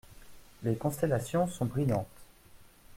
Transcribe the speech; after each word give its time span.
Les 0.63 0.75
constellations 0.75 1.45
sont 1.45 1.67
brillantes. 1.67 2.07